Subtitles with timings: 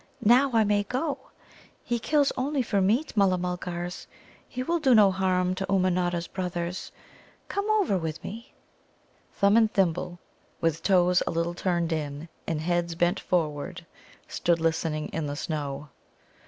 [0.25, 1.29] Now I may go.
[1.83, 4.07] He kills only for meat, Mulla mulgars.
[4.49, 6.91] He will do no harm to Ummanodda's brothers.
[7.49, 8.55] Come over with me!"
[9.35, 10.17] Thumb and Thimble,
[10.59, 13.85] with toes a little turned in, and heads bent forward,
[14.27, 15.89] stood listening in the snow.